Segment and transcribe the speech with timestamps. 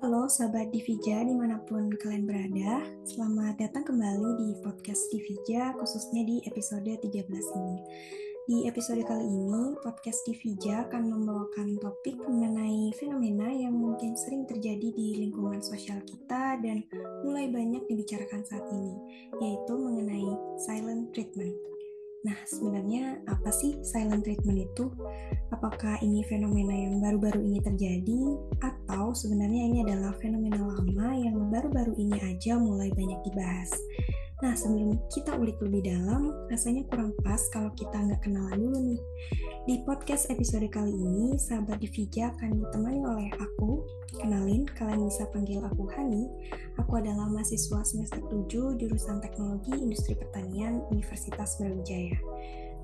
[0.00, 6.24] Halo sahabat Divija di mana pun kalian berada, selamat datang kembali di podcast Divija khususnya
[6.24, 7.76] di episode 13 ini.
[8.48, 14.96] Di episode kali ini, podcast Divija akan membawakan topik mengenai fenomena yang mungkin sering terjadi
[14.96, 16.80] di lingkungan sosial kita dan
[17.28, 18.96] mulai banyak dibicarakan saat ini,
[19.36, 20.32] yaitu mengenai
[20.64, 21.75] silent treatment.
[22.24, 24.88] Nah, sebenarnya apa sih silent treatment itu?
[25.52, 28.20] Apakah ini fenomena yang baru-baru ini terjadi
[28.64, 33.70] atau sebenarnya ini adalah fenomena lama yang baru-baru ini aja mulai banyak dibahas?
[34.44, 39.00] Nah, sebelum kita ulik lebih dalam, rasanya kurang pas kalau kita nggak kenalan dulu nih.
[39.64, 43.85] Di podcast episode kali ini, sahabat Divija akan ditemani oleh aku.
[45.06, 46.26] Bisa panggil aku Hani.
[46.82, 52.18] Aku adalah mahasiswa semester 7 jurusan Teknologi Industri Pertanian Universitas Brawijaya.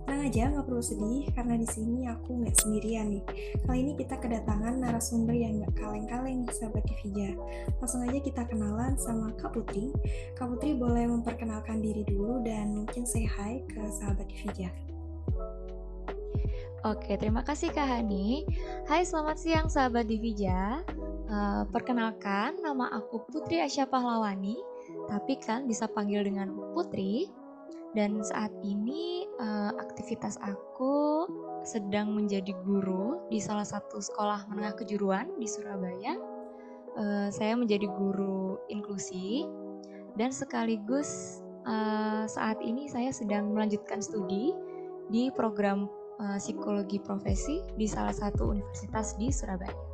[0.03, 3.23] Tenang aja, nggak perlu sedih, karena di sini aku nggak sendirian nih.
[3.67, 7.39] Kali ini kita kedatangan narasumber yang nggak kaleng-kaleng sahabat Divija.
[7.79, 9.95] Langsung aja kita kenalan sama Kak Putri.
[10.39, 14.92] Kak Putri boleh memperkenalkan diri dulu dan mungkin say hi ke sahabat Divija.
[16.83, 18.43] Oke, terima kasih Kak Hani.
[18.91, 20.83] Hai, selamat siang sahabat Divija.
[21.31, 24.59] Uh, perkenalkan, nama aku Putri Asya Pahlawani,
[25.07, 27.31] tapi kan bisa panggil dengan Putri.
[27.95, 31.31] Dan saat ini uh, aktivitas aku
[31.63, 36.19] sedang menjadi guru di salah satu sekolah menengah kejuruan di Surabaya.
[36.99, 39.47] Uh, saya menjadi guru inklusi
[40.19, 44.51] dan sekaligus uh, saat ini saya sedang melanjutkan studi
[45.15, 45.87] di program
[46.21, 49.93] uh, psikologi profesi di salah satu universitas di Surabaya.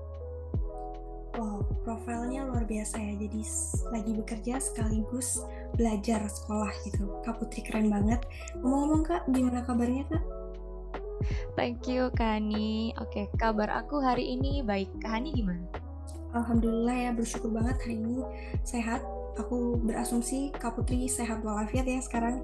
[1.38, 3.14] Wow, profilnya luar biasa ya.
[3.14, 3.46] Jadi
[3.94, 5.38] lagi bekerja sekaligus
[5.78, 7.06] belajar sekolah gitu.
[7.22, 8.18] Kak Putri keren banget.
[8.58, 10.24] Ngomong-ngomong Kak, gimana kabarnya Kak?
[11.54, 12.90] Thank you Kani.
[12.98, 14.90] Oke, kabar aku hari ini baik.
[14.98, 15.62] Kak Hani gimana?
[16.34, 18.26] Alhamdulillah ya, bersyukur banget hari ini
[18.66, 19.06] sehat.
[19.38, 22.42] Aku berasumsi Kak Putri sehat walafiat ya sekarang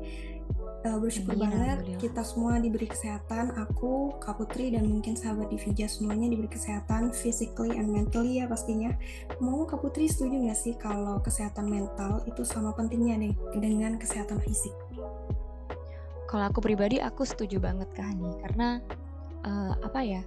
[0.85, 5.89] uh, bersyukur Amin, banget kita semua diberi kesehatan aku Kak Putri dan mungkin sahabat Divija
[5.89, 8.93] semuanya diberi kesehatan physically and mentally ya pastinya.
[9.41, 14.39] Mau Kak Putri setuju nggak sih kalau kesehatan mental itu sama pentingnya nih dengan kesehatan
[14.45, 14.73] fisik?
[16.29, 18.31] Kalau aku pribadi aku setuju banget Kak Hani.
[18.45, 18.69] Karena
[19.49, 20.23] uh, apa ya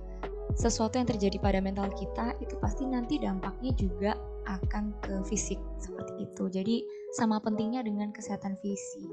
[0.57, 4.11] sesuatu yang terjadi pada mental kita itu pasti nanti dampaknya juga
[4.47, 6.43] akan ke fisik seperti itu.
[6.47, 6.75] Jadi
[7.19, 9.11] sama pentingnya dengan kesehatan fisik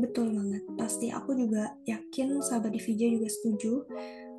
[0.00, 0.62] Betul banget.
[0.80, 3.84] Pasti aku juga yakin sahabat Divija juga setuju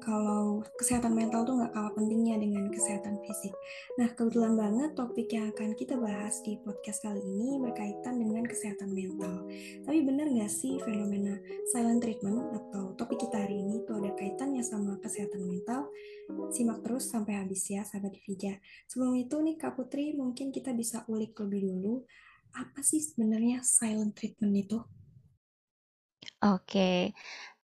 [0.04, 3.56] kalau kesehatan mental tuh nggak kalah pentingnya dengan kesehatan fisik.
[3.96, 8.92] Nah, kebetulan banget topik yang akan kita bahas di podcast kali ini berkaitan dengan kesehatan
[8.92, 9.48] mental.
[9.88, 11.40] Tapi benar nggak sih fenomena
[11.72, 15.88] silent treatment atau topik kita hari ini tuh ada kaitannya sama kesehatan mental?
[16.52, 18.60] Simak terus sampai habis ya, sahabat Divija.
[18.92, 22.04] Sebelum itu nih, Kak Putri, mungkin kita bisa ulik lebih dulu.
[22.54, 24.84] Apa sih sebenarnya silent treatment itu?
[26.44, 27.16] Oke,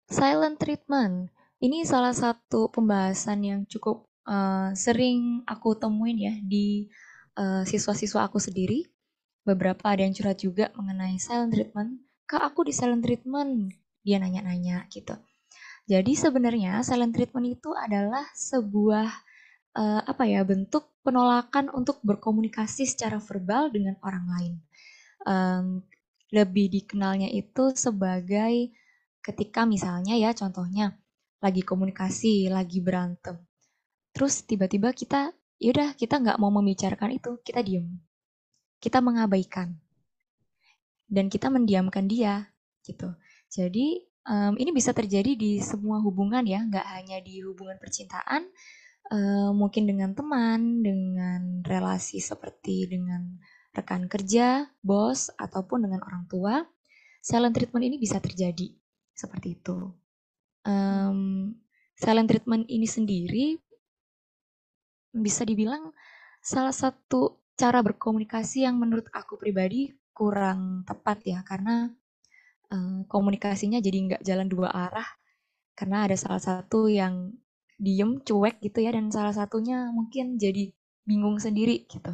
[0.06, 1.34] silent treatment.
[1.58, 6.86] Ini salah satu pembahasan yang cukup uh, sering aku temuin ya di
[7.34, 8.86] uh, siswa-siswa aku sendiri.
[9.42, 12.06] Beberapa ada yang curhat juga mengenai silent treatment.
[12.30, 13.74] Kak, aku di silent treatment.
[14.06, 15.18] Dia nanya-nanya gitu.
[15.90, 19.10] Jadi sebenarnya silent treatment itu adalah sebuah
[19.74, 24.54] uh, apa ya bentuk penolakan untuk berkomunikasi secara verbal dengan orang lain.
[25.26, 25.82] Um,
[26.28, 28.72] lebih dikenalnya itu sebagai
[29.24, 30.96] ketika misalnya ya contohnya
[31.38, 33.38] lagi komunikasi, lagi berantem.
[34.10, 35.30] Terus tiba-tiba kita,
[35.62, 37.86] yaudah kita nggak mau membicarakan itu, kita diem.
[38.82, 39.74] Kita mengabaikan.
[41.06, 42.50] Dan kita mendiamkan dia,
[42.82, 43.14] gitu.
[43.48, 48.44] Jadi um, ini bisa terjadi di semua hubungan ya, nggak hanya di hubungan percintaan,
[49.14, 53.38] um, mungkin dengan teman, dengan relasi seperti dengan
[53.78, 56.66] rekan kerja, bos, ataupun dengan orang tua,
[57.22, 58.74] silent treatment ini bisa terjadi
[59.14, 59.94] seperti itu.
[60.66, 61.54] Um,
[61.94, 63.46] silent treatment ini sendiri
[65.14, 65.94] bisa dibilang
[66.42, 71.90] salah satu cara berkomunikasi yang menurut aku pribadi kurang tepat ya karena
[72.70, 75.08] um, komunikasinya jadi nggak jalan dua arah
[75.74, 77.34] karena ada salah satu yang
[77.78, 80.74] diem cuek gitu ya dan salah satunya mungkin jadi
[81.06, 82.12] bingung sendiri gitu.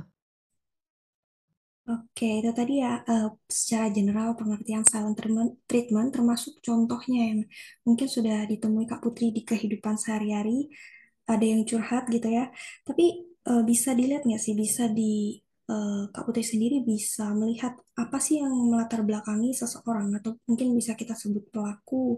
[1.84, 5.20] Oke, itu tadi ya uh, secara general pengertian silent
[5.68, 7.40] treatment termasuk contohnya yang
[7.84, 10.72] mungkin sudah ditemui Kak Putri di kehidupan sehari-hari,
[11.28, 12.48] ada yang curhat gitu ya.
[12.88, 13.04] Tapi
[13.52, 15.36] uh, bisa dilihat nggak sih, bisa di
[15.68, 20.96] uh, Kak Putri sendiri bisa melihat apa sih yang melatar belakangi seseorang atau mungkin bisa
[20.96, 22.16] kita sebut pelaku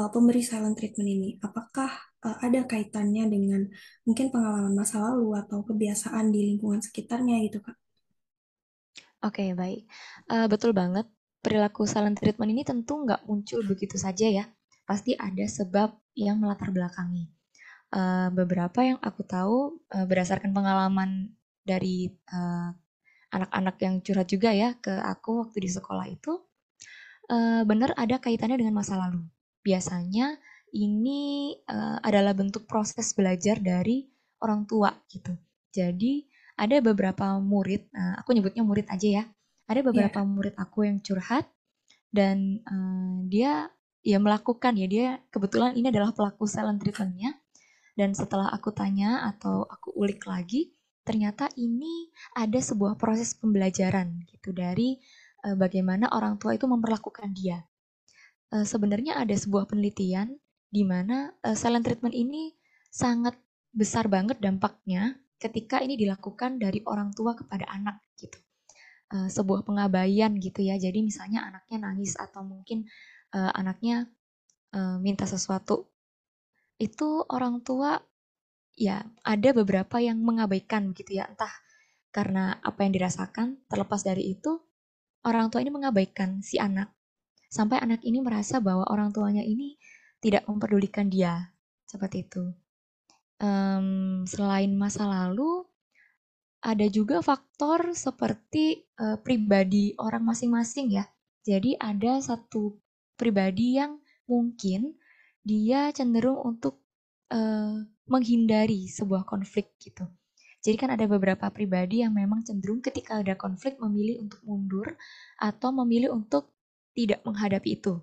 [0.00, 1.28] uh, pemberi silent treatment ini.
[1.44, 1.92] Apakah
[2.24, 3.68] uh, ada kaitannya dengan
[4.08, 7.83] mungkin pengalaman masa lalu atau kebiasaan di lingkungan sekitarnya gitu Kak.
[9.24, 9.88] Oke, baik.
[10.28, 11.08] Uh, betul banget.
[11.40, 14.44] Perilaku silent treatment ini tentu nggak muncul begitu saja ya.
[14.84, 17.32] Pasti ada sebab yang melatar belakangi.
[17.88, 21.32] Uh, beberapa yang aku tahu uh, berdasarkan pengalaman
[21.64, 22.12] dari
[23.32, 26.44] anak-anak uh, yang curhat juga ya ke aku waktu di sekolah itu,
[27.32, 29.24] uh, benar ada kaitannya dengan masa lalu.
[29.64, 30.36] Biasanya
[30.76, 34.04] ini uh, adalah bentuk proses belajar dari
[34.44, 35.32] orang tua gitu.
[35.72, 39.24] Jadi ada beberapa murid, uh, aku nyebutnya murid aja ya.
[39.64, 40.28] Ada beberapa yeah.
[40.28, 41.48] murid aku yang curhat
[42.14, 43.72] dan uh, dia
[44.04, 47.34] ya melakukan ya dia kebetulan ini adalah pelaku silent treatmentnya
[47.96, 50.76] dan setelah aku tanya atau aku ulik lagi
[51.08, 55.00] ternyata ini ada sebuah proses pembelajaran gitu dari
[55.48, 57.64] uh, bagaimana orang tua itu memperlakukan dia.
[58.52, 60.36] Uh, sebenarnya ada sebuah penelitian
[60.68, 62.56] di mana uh, silent treatment ini
[62.88, 63.36] sangat
[63.74, 68.40] besar banget dampaknya ketika ini dilakukan dari orang tua kepada anak gitu.
[69.12, 70.80] Uh, sebuah pengabaian gitu ya.
[70.80, 72.88] Jadi misalnya anaknya nangis atau mungkin
[73.36, 74.08] uh, anaknya
[74.72, 75.92] uh, minta sesuatu
[76.80, 78.00] itu orang tua
[78.74, 81.52] ya ada beberapa yang mengabaikan gitu ya entah
[82.10, 84.58] karena apa yang dirasakan terlepas dari itu
[85.22, 86.90] orang tua ini mengabaikan si anak
[87.54, 89.78] sampai anak ini merasa bahwa orang tuanya ini
[90.18, 91.54] tidak memperdulikan dia
[91.86, 92.63] seperti itu.
[93.42, 95.66] Um, selain masa lalu,
[96.64, 101.04] ada juga faktor seperti uh, pribadi orang masing-masing ya.
[101.44, 102.80] Jadi ada satu
[103.20, 104.96] pribadi yang mungkin
[105.44, 106.80] dia cenderung untuk
[107.28, 110.08] uh, menghindari sebuah konflik gitu.
[110.64, 114.96] Jadi kan ada beberapa pribadi yang memang cenderung ketika ada konflik memilih untuk mundur
[115.36, 116.48] atau memilih untuk
[116.96, 118.00] tidak menghadapi itu.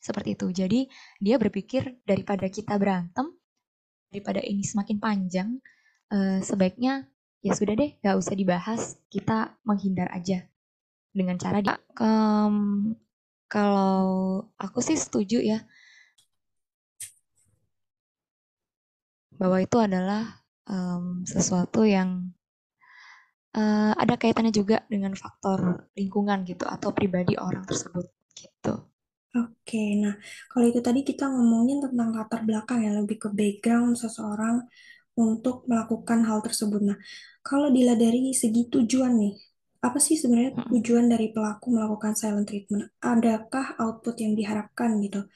[0.00, 0.48] Seperti itu.
[0.48, 0.80] Jadi
[1.20, 3.28] dia berpikir daripada kita berantem,
[4.14, 5.58] daripada ini semakin panjang,
[6.14, 7.10] uh, sebaiknya
[7.42, 10.46] ya sudah deh, gak usah dibahas, kita menghindar aja
[11.10, 11.74] dengan cara dia.
[11.98, 12.94] Um,
[13.50, 15.66] kalau aku sih setuju ya
[19.34, 22.30] bahwa itu adalah um, sesuatu yang
[23.58, 28.06] uh, ada kaitannya juga dengan faktor lingkungan gitu atau pribadi orang tersebut
[28.38, 28.93] gitu.
[29.34, 30.14] Oke, nah
[30.46, 34.62] kalau itu tadi kita ngomongin tentang latar belakang ya, lebih ke background seseorang
[35.18, 36.82] untuk melakukan hal tersebut.
[36.82, 36.98] Nah,
[37.42, 39.34] kalau dilihat dari segi tujuan nih,
[39.82, 42.94] apa sih sebenarnya tujuan dari pelaku melakukan silent treatment?
[43.02, 45.26] Adakah output yang diharapkan gitu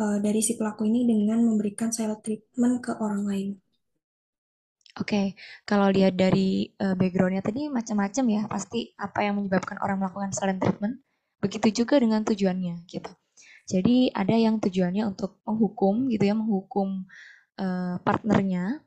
[0.00, 3.48] uh, dari si pelaku ini dengan memberikan silent treatment ke orang lain?
[4.98, 5.26] Oke, okay.
[5.64, 10.60] kalau lihat dari uh, backgroundnya tadi macam-macam ya, pasti apa yang menyebabkan orang melakukan silent
[10.60, 11.00] treatment,
[11.38, 13.08] begitu juga dengan tujuannya gitu.
[13.68, 17.04] Jadi ada yang tujuannya untuk menghukum gitu ya, menghukum
[17.60, 18.80] uh, partnernya.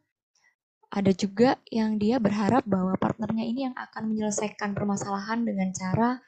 [0.92, 6.20] Ada juga yang dia berharap bahwa partnernya ini yang akan menyelesaikan permasalahan dengan cara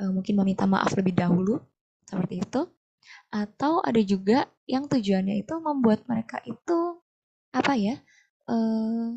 [0.00, 1.60] uh, mungkin meminta maaf lebih dahulu,
[2.08, 2.66] seperti itu.
[3.28, 6.98] Atau ada juga yang tujuannya itu membuat mereka itu
[7.52, 8.00] apa ya,
[8.48, 9.14] uh,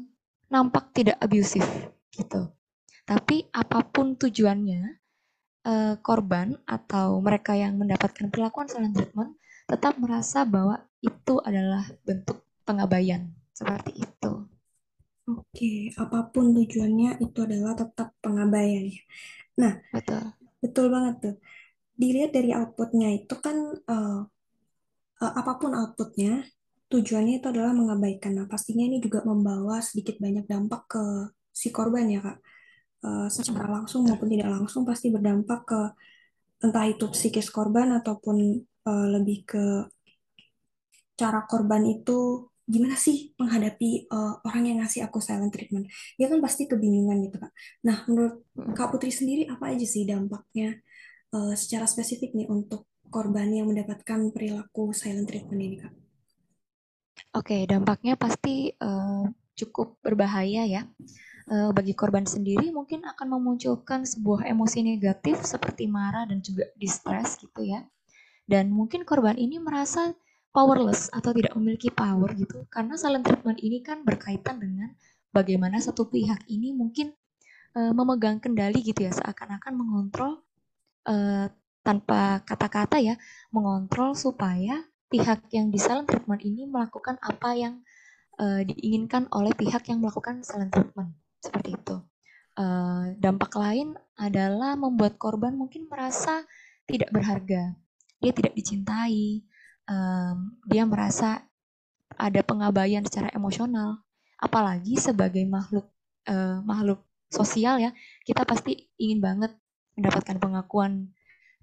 [0.51, 1.63] nampak tidak abusif
[2.11, 2.51] gitu.
[3.07, 5.00] Tapi apa pun tujuannya,
[5.65, 9.37] uh, korban atau mereka yang mendapatkan perlakuan silent treatment
[9.69, 14.31] tetap merasa bahwa itu adalah bentuk pengabaian seperti itu.
[15.31, 18.89] Oke, apa pun tujuannya itu adalah tetap pengabaian.
[19.55, 21.35] Nah, betul, betul banget tuh.
[21.95, 23.55] Dilihat dari outputnya itu kan
[23.87, 24.21] uh,
[25.21, 26.43] uh, apa pun outputnya,
[26.91, 28.43] tujuannya itu adalah mengabaikan.
[28.43, 31.03] Nah, pastinya ini juga membawa sedikit banyak dampak ke
[31.51, 32.39] si korban ya kak
[33.05, 35.81] uh, secara langsung maupun tidak langsung pasti berdampak ke
[36.61, 38.37] entah itu psikis korban ataupun
[38.85, 39.65] uh, lebih ke
[41.17, 45.89] cara korban itu gimana sih menghadapi uh, orang yang ngasih aku silent treatment.
[46.15, 47.51] Dia kan pasti kebingungan gitu kak.
[47.83, 50.79] Nah menurut kak Putri sendiri apa aja sih dampaknya
[51.35, 55.93] uh, secara spesifik nih untuk korban yang mendapatkan perilaku silent treatment ini kak?
[57.31, 60.87] Oke, okay, dampaknya pasti uh, cukup berbahaya ya.
[61.51, 67.35] Eh, bagi korban sendiri mungkin akan memunculkan sebuah emosi negatif seperti marah dan juga distress
[67.43, 67.83] gitu ya.
[68.47, 70.15] Dan mungkin korban ini merasa
[70.55, 72.63] powerless atau tidak memiliki power gitu.
[72.71, 74.95] Karena silent treatment ini kan berkaitan dengan
[75.35, 77.11] bagaimana satu pihak ini mungkin
[77.75, 79.11] uh, memegang kendali gitu ya.
[79.11, 80.39] Seakan-akan mengontrol
[81.03, 81.51] uh,
[81.83, 83.19] tanpa kata-kata ya
[83.51, 87.83] mengontrol supaya pihak yang di silent treatment ini melakukan apa yang
[88.39, 91.97] uh, diinginkan oleh pihak yang melakukan silent treatment seperti itu.
[92.55, 96.45] Uh, dampak lain adalah membuat korban mungkin merasa
[96.85, 97.73] tidak berharga,
[98.21, 99.41] dia tidak dicintai,
[100.67, 101.43] dia merasa
[102.15, 104.03] ada pengabaian secara emosional.
[104.39, 105.87] Apalagi sebagai makhluk
[106.27, 107.91] uh, makhluk sosial ya,
[108.27, 109.51] kita pasti ingin banget
[109.95, 111.11] mendapatkan pengakuan,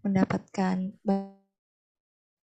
[0.01, 0.97] mendapatkan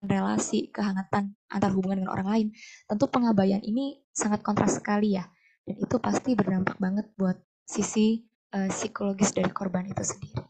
[0.02, 2.48] relasi, kehangatan antar hubungan dengan orang lain.
[2.88, 5.28] Tentu pengabaian ini sangat kontras sekali ya,
[5.72, 10.44] dan itu pasti berdampak banget buat sisi uh, psikologis dari korban itu sendiri.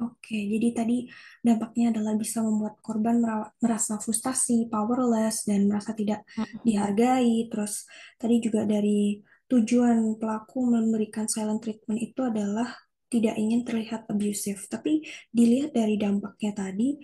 [0.00, 0.96] Oke, jadi tadi
[1.44, 3.20] dampaknya adalah bisa membuat korban
[3.60, 6.24] merasa frustasi, powerless, dan merasa tidak
[6.64, 7.50] dihargai.
[7.50, 7.84] Terus
[8.16, 12.72] tadi juga dari tujuan pelaku memberikan silent treatment itu adalah
[13.10, 14.64] tidak ingin terlihat abusive.
[14.70, 16.96] Tapi dilihat dari dampaknya tadi,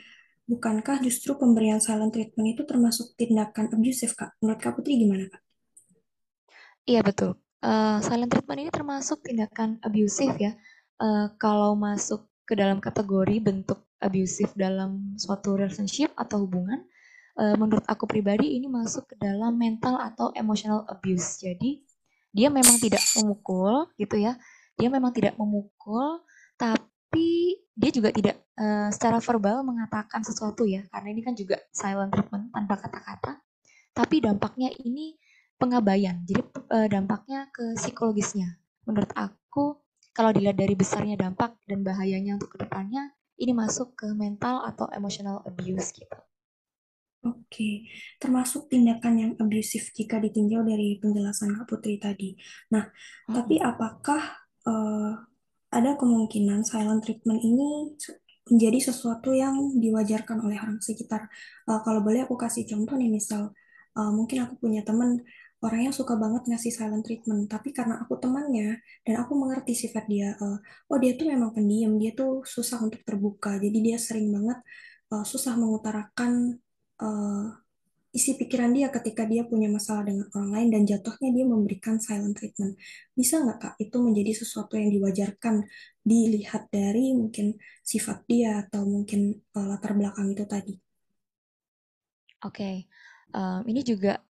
[0.47, 4.39] bukankah justru pemberian silent treatment itu termasuk tindakan abusive, Kak?
[4.39, 5.44] Menurut Kak Putri gimana, Kak?
[6.85, 7.41] Iya, betul.
[7.65, 10.53] Uh, silent treatment ini termasuk tindakan abusive ya.
[11.01, 16.85] Uh, kalau masuk ke dalam kategori bentuk abusive dalam suatu relationship atau hubungan,
[17.41, 21.41] uh, menurut aku pribadi ini masuk ke dalam mental atau emotional abuse.
[21.41, 21.81] Jadi
[22.37, 24.37] dia memang tidak memukul gitu ya,
[24.77, 26.21] dia memang tidak memukul,
[26.61, 32.13] tapi dia juga tidak uh, secara verbal mengatakan sesuatu ya, karena ini kan juga silent
[32.13, 33.41] treatment tanpa kata-kata.
[33.97, 35.17] Tapi dampaknya ini
[35.65, 38.61] pengabaian, jadi uh, dampaknya ke psikologisnya.
[38.85, 39.81] Menurut aku
[40.13, 44.87] kalau dilihat dari besarnya dampak dan bahayanya untuk ke depannya, ini masuk ke mental atau
[44.93, 46.15] emotional abuse gitu.
[47.25, 47.89] Oke,
[48.21, 52.37] termasuk tindakan yang abusif jika ditinjau dari penjelasan Kak Putri tadi.
[52.69, 53.33] Nah, hmm.
[53.33, 55.13] tapi apakah uh,
[55.73, 57.97] ada kemungkinan silent treatment ini
[58.45, 61.33] menjadi sesuatu yang diwajarkan oleh orang sekitar?
[61.65, 63.57] Uh, kalau boleh aku kasih contoh nih, misal
[63.97, 65.25] uh, mungkin aku punya teman
[65.65, 70.37] orangnya suka banget ngasih silent treatment tapi karena aku temannya dan aku mengerti sifat dia
[70.37, 70.61] uh,
[70.93, 74.61] oh dia tuh memang pendiam dia tuh susah untuk terbuka jadi dia sering banget
[75.09, 76.61] uh, susah mengutarakan
[77.01, 77.49] uh,
[78.15, 82.37] isi pikiran dia ketika dia punya masalah dengan orang lain dan jatuhnya dia memberikan silent
[82.37, 82.77] treatment
[83.17, 85.65] bisa nggak kak itu menjadi sesuatu yang diwajarkan
[86.05, 90.77] dilihat dari mungkin sifat dia atau mungkin latar belakang itu tadi
[92.45, 92.77] Oke, okay.
[93.33, 94.21] um, ini juga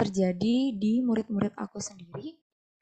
[0.00, 2.40] terjadi di murid-murid aku sendiri.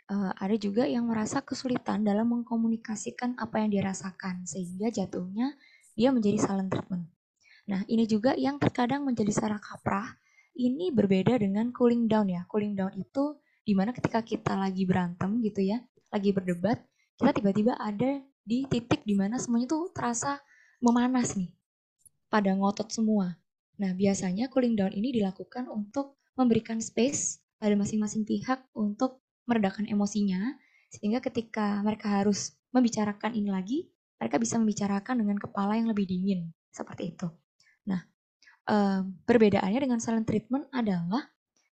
[0.08, 5.52] Uh, ada juga yang merasa kesulitan dalam mengkomunikasikan apa yang dirasakan sehingga jatuhnya
[5.98, 7.10] dia menjadi silent treatment.
[7.68, 10.16] Nah, ini juga yang terkadang menjadi salah kaprah.
[10.56, 12.48] Ini berbeda dengan cooling down ya.
[12.48, 13.36] Cooling down itu
[13.68, 16.80] di mana ketika kita lagi berantem gitu ya, lagi berdebat,
[17.20, 20.40] kita tiba-tiba ada di titik di mana semuanya tuh terasa
[20.80, 21.52] memanas nih,
[22.32, 23.36] pada ngotot semua.
[23.76, 29.18] Nah, biasanya cooling down ini dilakukan untuk memberikan space pada masing-masing pihak untuk
[29.50, 30.54] meredakan emosinya,
[30.94, 33.90] sehingga ketika mereka harus membicarakan ini lagi,
[34.22, 37.26] mereka bisa membicarakan dengan kepala yang lebih dingin, seperti itu.
[37.90, 38.06] Nah,
[39.26, 41.26] perbedaannya dengan silent treatment adalah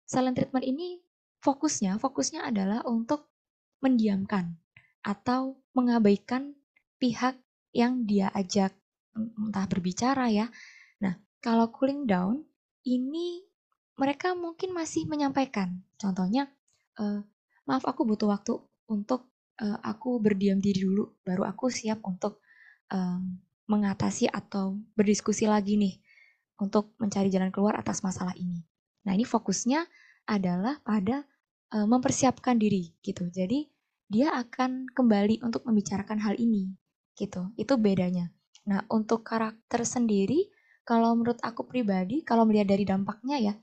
[0.04, 1.00] silent treatment ini
[1.40, 3.32] fokusnya, fokusnya adalah untuk
[3.80, 4.60] mendiamkan
[5.00, 6.52] atau mengabaikan
[7.00, 7.40] pihak
[7.72, 8.76] yang dia ajak
[9.16, 10.52] entah berbicara ya.
[11.00, 12.44] Nah, kalau cooling down
[12.84, 13.46] ini
[14.00, 15.84] mereka mungkin masih menyampaikan.
[16.00, 16.48] Contohnya,
[16.96, 17.20] uh,
[17.68, 18.56] maaf aku butuh waktu
[18.88, 19.28] untuk
[19.60, 22.40] uh, aku berdiam diri dulu, baru aku siap untuk
[22.88, 23.36] um,
[23.68, 26.00] mengatasi atau berdiskusi lagi nih
[26.56, 28.64] untuk mencari jalan keluar atas masalah ini.
[29.04, 29.84] Nah ini fokusnya
[30.26, 31.28] adalah pada
[31.76, 33.28] uh, mempersiapkan diri gitu.
[33.28, 33.68] Jadi
[34.10, 36.72] dia akan kembali untuk membicarakan hal ini
[37.14, 37.52] gitu.
[37.54, 38.32] Itu bedanya.
[38.64, 40.50] Nah untuk karakter sendiri,
[40.82, 43.54] kalau menurut aku pribadi, kalau melihat dari dampaknya ya,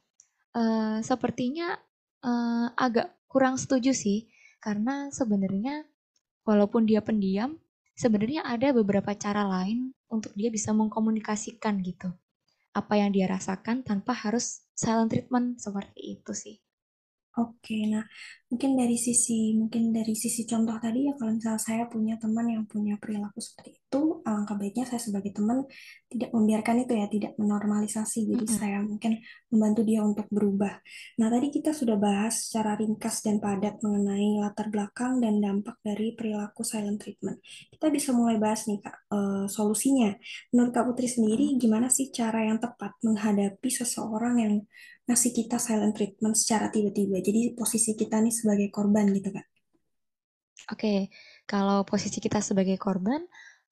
[0.57, 1.77] uh, sepertinya
[2.25, 4.25] uh, agak kurang setuju sih,
[4.57, 5.85] karena sebenarnya
[6.41, 7.61] walaupun dia pendiam,
[7.93, 12.09] sebenarnya ada beberapa cara lain untuk dia bisa mengkomunikasikan gitu
[12.77, 16.55] apa yang dia rasakan tanpa harus silent treatment seperti itu sih.
[17.37, 18.01] Oke, nah
[18.49, 22.65] mungkin dari sisi mungkin dari sisi contoh tadi ya kalau misalnya saya punya teman yang
[22.65, 25.61] punya perilaku seperti itu, alangkah baiknya saya sebagai teman
[26.09, 28.25] tidak membiarkan itu ya, tidak menormalisasi.
[28.25, 28.57] Jadi mm -hmm.
[28.57, 29.21] saya mungkin
[29.53, 30.81] membantu dia untuk berubah.
[31.21, 36.17] Nah tadi kita sudah bahas secara ringkas dan padat mengenai latar belakang dan dampak dari
[36.17, 37.37] perilaku silent treatment.
[37.69, 40.09] Kita bisa mulai bahas nih kak uh, solusinya.
[40.57, 44.55] Menurut kak Putri sendiri, gimana sih cara yang tepat menghadapi seseorang yang
[45.07, 47.23] ngasih kita silent treatment secara tiba-tiba.
[47.23, 49.45] Jadi posisi kita nih sebagai korban gitu kan.
[50.67, 51.07] Oke,
[51.47, 53.23] kalau posisi kita sebagai korban,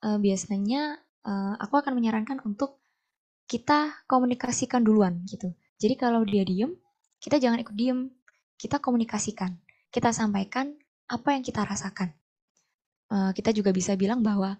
[0.07, 0.95] uh, biasanya
[1.27, 2.79] uh, aku akan menyarankan untuk
[3.51, 5.51] kita komunikasikan duluan gitu.
[5.75, 6.71] Jadi kalau dia diem,
[7.19, 8.07] kita jangan ikut diem,
[8.55, 9.59] kita komunikasikan,
[9.91, 10.71] kita sampaikan
[11.11, 12.15] apa yang kita rasakan.
[13.11, 14.55] Uh, kita juga bisa bilang bahwa,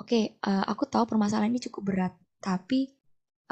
[0.00, 2.88] oke, okay, uh, aku tahu permasalahan ini cukup berat, tapi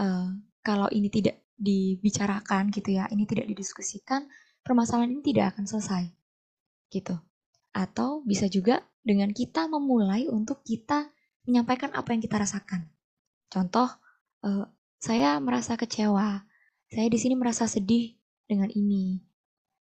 [0.00, 0.32] uh,
[0.64, 4.26] kalau ini tidak dibicarakan gitu ya, ini tidak didiskusikan,
[4.66, 6.04] permasalahan ini tidak akan selesai.
[6.90, 7.14] Gitu.
[7.74, 11.10] Atau bisa juga dengan kita memulai untuk kita
[11.44, 12.88] menyampaikan apa yang kita rasakan.
[13.52, 13.88] Contoh,
[14.42, 14.64] uh,
[14.98, 16.42] saya merasa kecewa,
[16.88, 18.16] saya di sini merasa sedih
[18.48, 19.20] dengan ini,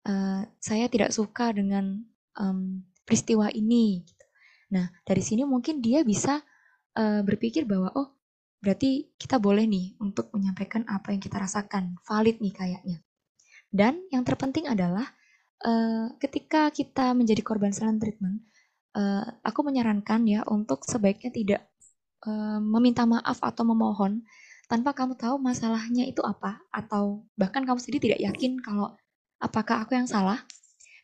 [0.06, 2.06] uh, saya tidak suka dengan
[2.38, 4.06] um, peristiwa ini.
[4.06, 4.26] Gitu.
[4.78, 6.46] Nah, dari sini mungkin dia bisa
[6.94, 8.19] uh, berpikir bahwa oh
[8.60, 12.98] berarti kita boleh nih untuk menyampaikan apa yang kita rasakan, valid nih kayaknya.
[13.72, 15.08] Dan yang terpenting adalah
[15.64, 18.44] uh, ketika kita menjadi korban silent treatment,
[18.96, 21.62] uh, aku menyarankan ya untuk sebaiknya tidak
[22.28, 24.24] uh, meminta maaf atau memohon
[24.70, 28.94] tanpa kamu tahu masalahnya itu apa atau bahkan kamu sendiri tidak yakin kalau
[29.42, 30.46] apakah aku yang salah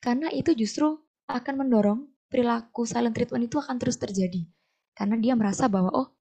[0.05, 4.45] karena itu justru akan mendorong perilaku silent treatment itu akan terus terjadi
[4.93, 6.13] karena dia merasa bahwa oh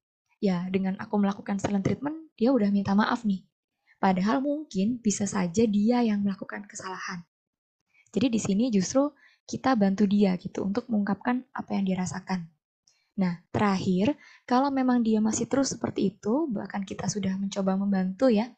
[0.43, 3.43] ya dengan aku melakukan silent treatment dia udah minta maaf nih.
[3.99, 7.23] Padahal mungkin bisa saja dia yang melakukan kesalahan.
[8.11, 9.11] Jadi di sini justru
[9.45, 12.49] kita bantu dia gitu untuk mengungkapkan apa yang dia rasakan.
[13.15, 18.51] Nah, terakhir, kalau memang dia masih terus seperti itu, bahkan kita sudah mencoba membantu ya,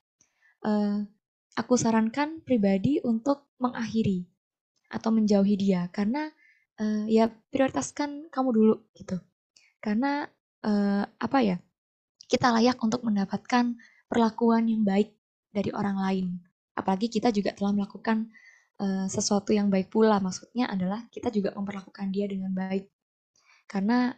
[0.66, 1.06] uh,
[1.54, 4.26] aku sarankan pribadi untuk mengakhiri
[4.90, 6.34] atau menjauhi dia, karena
[6.82, 9.22] uh, ya prioritaskan kamu dulu gitu.
[9.78, 10.26] Karena
[10.66, 11.62] uh, apa ya,
[12.28, 13.76] kita layak untuk mendapatkan
[14.12, 15.16] perlakuan yang baik
[15.52, 16.26] dari orang lain.
[16.78, 18.30] Apalagi kita juga telah melakukan
[18.78, 22.88] uh, sesuatu yang baik pula, maksudnya adalah kita juga memperlakukan dia dengan baik.
[23.68, 24.16] Karena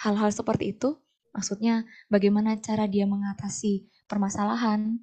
[0.00, 0.96] hal-hal um, seperti itu,
[1.36, 4.96] maksudnya bagaimana cara dia mengatasi permasalahan,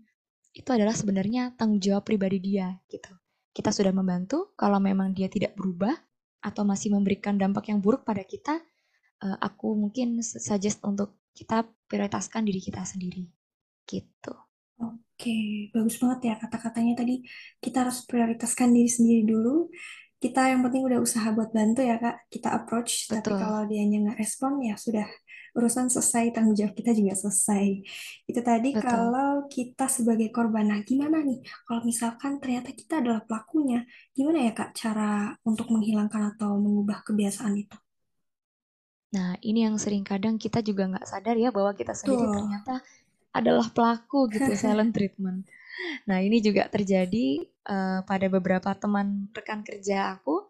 [0.57, 3.13] itu adalah sebenarnya tanggung jawab pribadi dia gitu.
[3.53, 5.93] Kita sudah membantu, kalau memang dia tidak berubah
[6.41, 8.57] atau masih memberikan dampak yang buruk pada kita,
[9.21, 13.25] uh, aku mungkin suggest untuk kita prioritaskan diri kita sendiri.
[13.85, 14.33] Gitu.
[14.79, 17.25] Oke, bagus banget ya kata-katanya tadi.
[17.59, 19.67] Kita harus prioritaskan diri sendiri dulu
[20.19, 23.23] kita yang penting udah usaha buat bantu ya kak kita approach Betul.
[23.23, 25.07] tapi kalau dia nggak respon ya sudah
[25.55, 27.65] urusan selesai tanggung jawab kita juga selesai
[28.27, 28.83] itu tadi Betul.
[28.83, 34.51] kalau kita sebagai korban nah gimana nih kalau misalkan ternyata kita adalah pelakunya gimana ya
[34.51, 37.79] kak cara untuk menghilangkan atau mengubah kebiasaan itu
[39.09, 42.33] nah ini yang sering kadang kita juga nggak sadar ya bahwa kita sendiri Tuh.
[42.37, 42.75] ternyata
[43.33, 45.49] adalah pelaku gitu silent treatment
[46.05, 50.43] Nah, ini juga terjadi uh, pada beberapa teman rekan kerja aku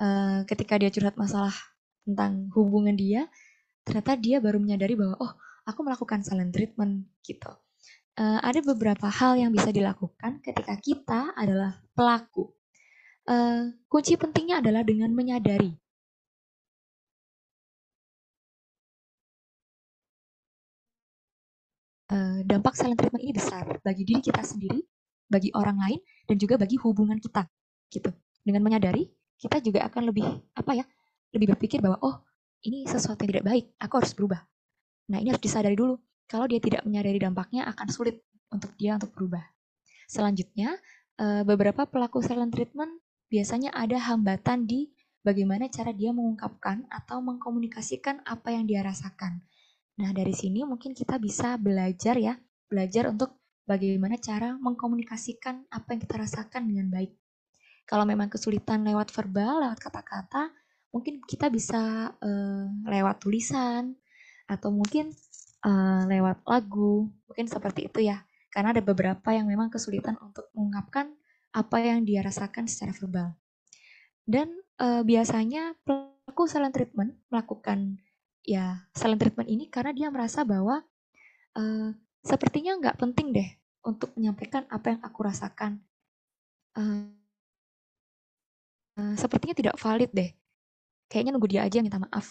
[0.00, 1.54] uh, ketika dia curhat masalah
[2.06, 3.30] tentang hubungan dia,
[3.86, 5.32] ternyata dia baru menyadari bahwa oh,
[5.66, 7.50] aku melakukan silent treatment gitu.
[8.16, 12.48] Uh, ada beberapa hal yang bisa dilakukan ketika kita adalah pelaku.
[13.26, 15.74] Uh, kunci pentingnya adalah dengan menyadari
[22.44, 24.82] dampak silent treatment ini besar bagi diri kita sendiri,
[25.30, 27.46] bagi orang lain, dan juga bagi hubungan kita,
[27.88, 28.10] gitu.
[28.42, 30.84] Dengan menyadari, kita juga akan lebih apa ya,
[31.32, 32.16] lebih berpikir bahwa oh
[32.64, 34.40] ini sesuatu yang tidak baik, aku harus berubah.
[35.12, 35.96] Nah ini harus disadari dulu.
[36.26, 38.18] Kalau dia tidak menyadari dampaknya, akan sulit
[38.50, 39.44] untuk dia untuk berubah.
[40.10, 40.74] Selanjutnya,
[41.22, 42.90] uh, beberapa pelaku silent treatment
[43.30, 44.90] biasanya ada hambatan di
[45.26, 49.42] bagaimana cara dia mengungkapkan atau mengkomunikasikan apa yang dia rasakan.
[49.96, 52.36] Nah, dari sini mungkin kita bisa belajar ya,
[52.68, 57.16] belajar untuk bagaimana cara mengkomunikasikan apa yang kita rasakan dengan baik.
[57.88, 60.52] Kalau memang kesulitan lewat verbal, lewat kata-kata,
[60.92, 63.94] mungkin kita bisa uh, lewat tulisan
[64.44, 65.14] atau mungkin
[65.64, 68.20] uh, lewat lagu, mungkin seperti itu ya.
[68.52, 71.12] Karena ada beberapa yang memang kesulitan untuk mengungkapkan
[71.56, 73.28] apa yang dia rasakan secara verbal.
[74.26, 74.50] Dan
[74.82, 78.02] uh, biasanya pelaku silent treatment melakukan
[78.46, 80.80] ya silent treatment ini karena dia merasa bahwa
[81.58, 81.90] uh,
[82.22, 83.50] sepertinya nggak penting deh
[83.82, 85.82] untuk menyampaikan apa yang aku rasakan.
[86.78, 87.10] Uh,
[88.98, 90.30] uh, sepertinya tidak valid deh.
[91.10, 92.30] Kayaknya nunggu dia aja minta maaf.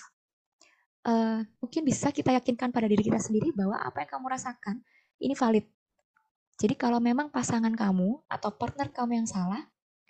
[1.05, 4.81] Uh, mungkin bisa kita yakinkan pada diri kita sendiri bahwa apa yang kamu rasakan
[5.21, 5.67] ini valid.
[6.55, 9.63] Jadi kalau memang pasangan kamu atau partner kamu yang salah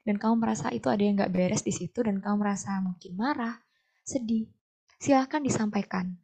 [0.05, 3.57] dan kamu merasa itu ada yang nggak beres di situ dan kamu merasa mungkin marah,
[4.05, 4.45] sedih,
[4.99, 6.15] silahkan disampaikan.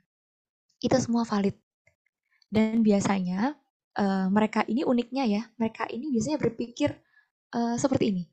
[0.82, 1.56] Itu semua valid.
[2.52, 3.56] Dan biasanya
[3.96, 6.92] uh, mereka ini uniknya ya, mereka ini biasanya berpikir
[7.56, 8.24] uh, seperti ini.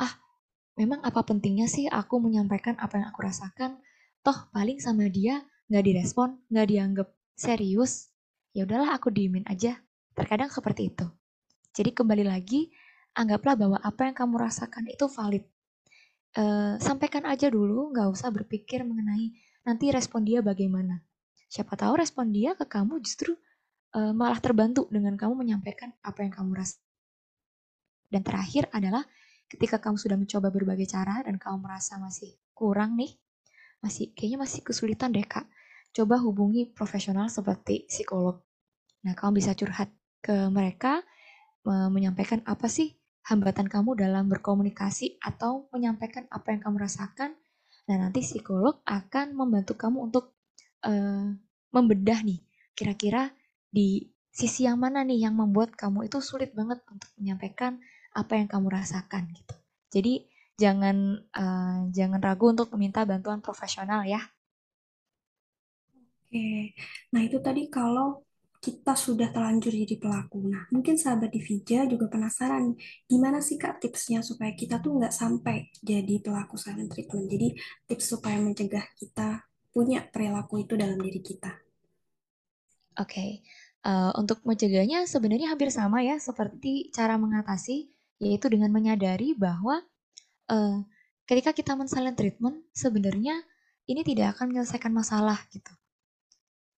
[0.00, 0.18] Ah,
[0.74, 3.78] memang apa pentingnya sih aku menyampaikan apa yang aku rasakan?
[4.22, 8.10] Toh paling sama dia nggak direspon, nggak dianggap serius.
[8.52, 9.78] Ya udahlah aku diemin aja.
[10.12, 11.08] Terkadang seperti itu.
[11.72, 12.68] Jadi kembali lagi,
[13.16, 15.44] anggaplah bahwa apa yang kamu rasakan itu valid
[16.36, 19.32] uh, sampaikan aja dulu, nggak usah berpikir mengenai
[19.66, 21.00] nanti respon dia bagaimana.
[21.48, 23.36] Siapa tahu respon dia ke kamu justru
[23.96, 26.80] uh, malah terbantu dengan kamu menyampaikan apa yang kamu rasa.
[28.12, 29.04] Dan terakhir adalah
[29.48, 33.12] ketika kamu sudah mencoba berbagai cara dan kamu merasa masih kurang nih,
[33.80, 35.48] masih kayaknya masih kesulitan deh kak,
[35.92, 38.40] coba hubungi profesional seperti psikolog.
[39.04, 39.92] Nah, kamu bisa curhat
[40.22, 41.02] ke mereka,
[41.66, 42.90] menyampaikan apa sih
[43.22, 47.34] hambatan kamu dalam berkomunikasi atau menyampaikan apa yang kamu rasakan.
[47.86, 50.34] Nah, nanti psikolog akan membantu kamu untuk
[50.86, 51.30] uh,
[51.74, 52.42] membedah nih,
[52.74, 53.34] kira-kira
[53.70, 57.78] di sisi yang mana nih yang membuat kamu itu sulit banget untuk menyampaikan
[58.12, 59.54] apa yang kamu rasakan gitu.
[59.92, 60.24] Jadi
[60.56, 64.20] jangan uh, jangan ragu untuk meminta bantuan profesional ya.
[66.32, 66.72] Oke,
[67.12, 68.24] nah itu tadi kalau
[68.62, 70.46] kita sudah terlanjur jadi pelaku.
[70.46, 72.78] Nah, mungkin sahabat Divija juga penasaran,
[73.10, 77.26] gimana sih Kak tipsnya supaya kita tuh nggak sampai jadi pelaku silent treatment.
[77.26, 77.58] Jadi
[77.90, 79.42] tips supaya mencegah kita
[79.74, 81.50] punya perilaku itu dalam diri kita.
[83.02, 83.30] Oke, okay.
[83.82, 87.90] uh, eh, untuk mencegahnya sebenarnya hampir sama ya seperti cara mengatasi,
[88.22, 89.82] yaitu dengan menyadari bahwa
[90.54, 90.78] uh,
[91.26, 93.42] ketika kita men-silent treatment, sebenarnya
[93.90, 95.74] ini tidak akan menyelesaikan masalah gitu.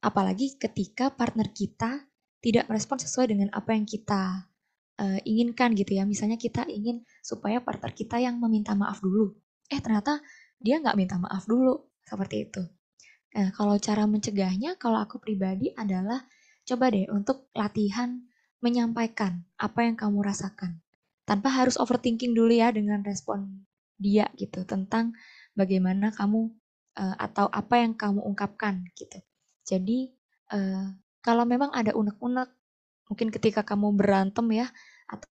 [0.02, 2.10] Apalagi ketika partner kita
[2.42, 4.50] tidak merespon sesuai dengan apa yang kita
[4.98, 6.02] uh, inginkan gitu ya.
[6.02, 9.32] Misalnya kita ingin supaya partner kita yang meminta maaf dulu.
[9.70, 10.18] Eh ternyata
[10.58, 11.86] dia nggak minta maaf dulu.
[12.02, 12.62] Seperti itu.
[13.32, 16.20] Nah, kalau cara mencegahnya, kalau aku pribadi adalah
[16.68, 18.20] coba deh untuk latihan
[18.60, 20.84] menyampaikan apa yang kamu rasakan.
[21.24, 23.64] Tanpa harus overthinking dulu ya dengan respon
[23.96, 25.14] dia gitu tentang
[25.54, 26.50] bagaimana kamu
[26.98, 29.22] uh, atau apa yang kamu ungkapkan gitu.
[29.62, 30.10] Jadi
[30.52, 30.86] uh,
[31.22, 32.50] kalau memang ada unek-unek,
[33.06, 34.66] mungkin ketika kamu berantem ya,
[35.06, 35.28] atau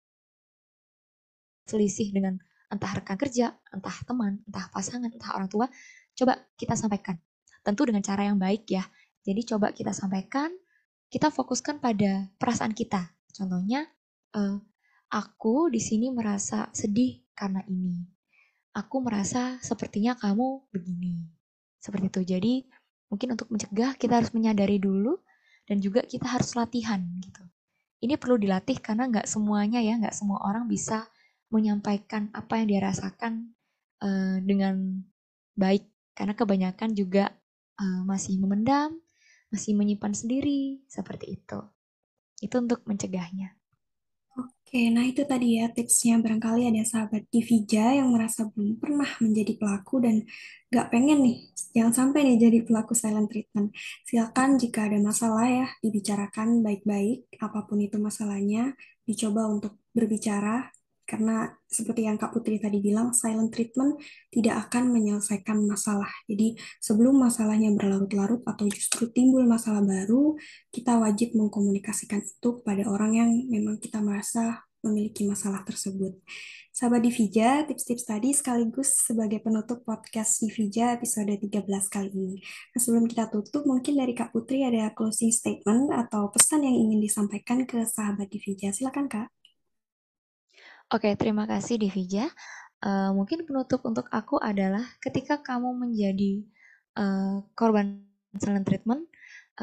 [1.68, 2.40] selisih dengan
[2.72, 5.66] entah rekan kerja, entah teman, entah pasangan, entah orang tua,
[6.16, 7.20] coba kita sampaikan.
[7.64, 8.84] Tentu dengan cara yang baik ya.
[9.24, 10.52] Jadi coba kita sampaikan,
[11.08, 13.12] kita fokuskan pada perasaan kita.
[13.32, 13.88] Contohnya,
[14.36, 14.60] uh,
[15.08, 18.04] aku di sini merasa sedih karena ini.
[18.74, 21.30] Aku merasa sepertinya kamu begini.
[21.78, 22.20] Seperti itu.
[22.26, 22.54] Jadi
[23.14, 25.22] Mungkin untuk mencegah kita harus menyadari dulu
[25.70, 27.46] dan juga kita harus latihan gitu.
[28.02, 31.06] Ini perlu dilatih karena nggak semuanya ya, nggak semua orang bisa
[31.54, 33.54] menyampaikan apa yang dia rasakan
[34.02, 34.98] uh, dengan
[35.54, 35.86] baik.
[36.10, 37.30] Karena kebanyakan juga
[37.78, 38.98] uh, masih memendam,
[39.54, 41.62] masih menyimpan sendiri, seperti itu.
[42.42, 43.54] Itu untuk mencegahnya.
[44.34, 46.18] Oke, nah itu tadi ya tipsnya.
[46.18, 50.16] Barangkali ada sahabat Divija yang merasa belum pernah menjadi pelaku dan
[50.74, 51.36] gak pengen nih,
[51.74, 53.70] jangan sampai nih jadi pelaku silent treatment.
[54.08, 58.74] Silakan jika ada masalah ya, dibicarakan baik-baik, apa pun itu masalahnya,
[59.06, 60.66] dicoba untuk berbicara,
[61.04, 64.00] karena seperti yang Kak Putri tadi bilang, silent treatment
[64.32, 66.08] tidak akan menyelesaikan masalah.
[66.24, 70.36] Jadi sebelum masalahnya berlarut-larut atau justru timbul masalah baru,
[70.72, 76.12] kita wajib mengkomunikasikan itu kepada orang yang memang kita merasa memiliki masalah tersebut.
[76.74, 82.36] Sahabat Divija, tips-tips tadi sekaligus sebagai penutup podcast Divija episode 13 kali ini.
[82.74, 87.00] Nah, sebelum kita tutup, mungkin dari Kak Putri ada closing statement atau pesan yang ingin
[87.00, 88.74] disampaikan ke sahabat Divija.
[88.74, 89.43] Silakan Kak.
[90.92, 92.28] Oke, terima kasih Divija.
[92.84, 96.44] Uh, mungkin penutup untuk aku adalah ketika kamu menjadi
[97.00, 98.04] uh, korban
[98.36, 99.08] silent treatment,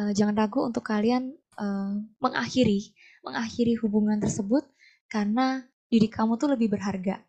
[0.02, 4.66] uh, jangan ragu untuk kalian uh, mengakhiri mengakhiri hubungan tersebut
[5.06, 5.62] karena
[5.94, 7.22] diri kamu tuh lebih berharga.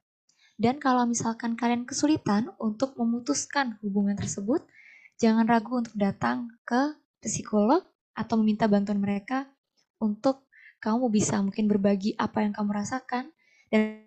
[0.57, 4.65] Dan kalau misalkan kalian kesulitan untuk memutuskan hubungan tersebut,
[5.21, 7.85] jangan ragu untuk datang ke psikolog
[8.17, 9.45] atau meminta bantuan mereka
[10.01, 10.49] untuk
[10.81, 13.29] kamu bisa mungkin berbagi apa yang kamu rasakan
[13.73, 14.05] dan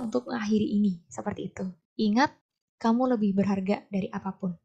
[0.00, 1.68] untuk mengakhiri ini seperti itu.
[2.00, 2.32] Ingat,
[2.80, 4.56] kamu lebih berharga dari apa pun.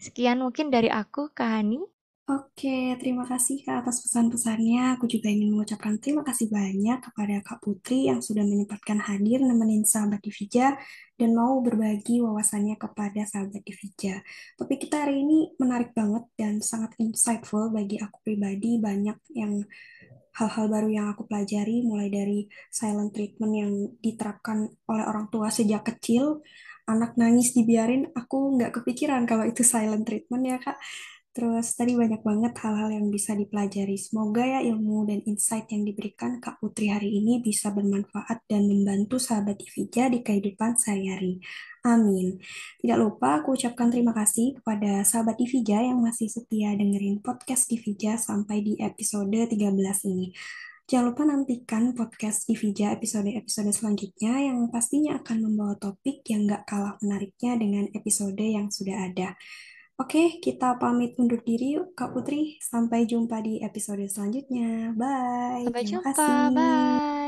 [0.00, 1.84] Sekian mungkin dari aku, Kak Hani.
[2.26, 4.98] Oke, terima kasih Kak atas pesan-pesannya.
[4.98, 9.86] Aku juga ingin mengucapkan terima kasih banyak kepada Kak Putri yang sudah menyempatkan hadir nemenin
[9.86, 10.74] sahabat Divija
[11.14, 14.26] dan mau berbagi wawasannya kepada sahabat Divija.
[14.58, 18.82] Tapi kita hari ini menarik banget dan sangat insightful bagi aku pribadi.
[18.82, 19.62] Banyak yang
[20.36, 23.72] hal-hal baru yang aku pelajari, mulai dari silent treatment yang
[24.04, 26.44] diterapkan oleh orang tua sejak kecil,
[26.86, 30.76] anak nangis dibiarin, aku nggak kepikiran kalau itu silent treatment ya kak.
[31.36, 34.00] Terus tadi banyak banget hal-hal yang bisa dipelajari.
[34.00, 39.20] Semoga ya ilmu dan insight yang diberikan Kak Putri hari ini bisa bermanfaat dan membantu
[39.20, 41.44] sahabat Divija di kehidupan sehari-hari.
[41.84, 42.40] Amin.
[42.80, 48.16] Tidak lupa aku ucapkan terima kasih kepada sahabat Divija yang masih setia dengerin podcast Divija
[48.16, 49.60] sampai di episode 13
[50.08, 50.32] ini.
[50.88, 56.96] Jangan lupa nantikan podcast Divija episode-episode selanjutnya yang pastinya akan membawa topik yang gak kalah
[57.04, 59.36] menariknya dengan episode yang sudah ada.
[60.02, 62.60] Oke, kita pamit undur diri yuk, Kak Putri.
[62.70, 64.92] Sampai jumpa di episode selanjutnya.
[65.00, 65.64] Bye.
[65.64, 66.52] Sampai Terima jumpa, kasih.
[66.56, 67.25] bye.